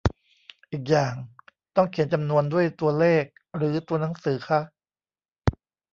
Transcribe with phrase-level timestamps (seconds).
[0.71, 1.13] อีกอย่าง
[1.75, 3.23] ต้องเขียนจำนวนด้วยตัวเลข
[3.55, 4.59] หรือตัวหนังสือคะ?